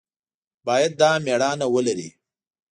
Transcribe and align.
باید 0.67 0.91
دا 1.01 1.11
مېړانه 1.25 1.65
ولري. 1.73 2.09